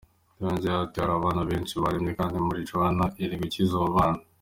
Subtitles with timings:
[0.41, 4.21] Yongeyeho ati "Hari abana benshi barembye, kandi Marijuana iri gukiza abo bana.